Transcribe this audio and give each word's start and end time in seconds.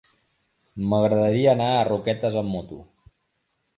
M'agradaria 0.93 1.53
anar 1.53 1.67
a 1.75 1.85
Roquetes 1.91 2.39
amb 2.43 2.53
moto. 2.57 2.81